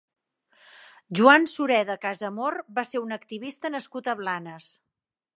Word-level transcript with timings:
Joan 1.17 1.43
Sureda 1.51 1.97
Casamor 2.05 2.57
va 2.79 2.85
ser 2.91 3.01
un 3.03 3.13
activista 3.19 3.71
nascut 3.75 4.09
a 4.15 4.15
Blanes. 4.23 4.71